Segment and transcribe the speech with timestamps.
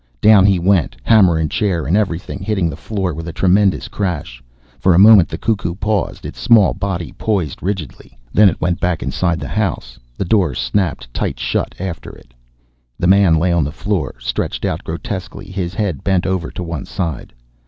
[0.19, 4.41] Down he went, hammer and chair and everything, hitting the floor with a tremendous crash.
[4.79, 8.17] For a moment the cuckoo paused, its small body poised rigidly.
[8.33, 9.99] Then it went back inside its house.
[10.17, 12.33] The door snapped tight shut after it.
[12.97, 16.85] The man lay on the floor, stretched out grotesquely, his head bent over to one
[16.87, 17.31] side.